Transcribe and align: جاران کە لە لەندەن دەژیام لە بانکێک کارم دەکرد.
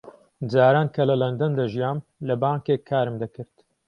جاران 0.51 0.87
کە 0.95 1.03
لە 1.09 1.15
لەندەن 1.21 1.51
دەژیام 1.59 1.97
لە 2.27 2.35
بانکێک 2.41 2.81
کارم 2.89 3.15
دەکرد. 3.23 3.53